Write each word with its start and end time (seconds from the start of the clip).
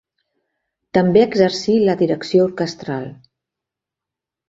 També 0.99 1.21
exercí 1.27 1.77
la 1.83 1.97
direcció 2.01 2.49
orquestral. 2.51 3.09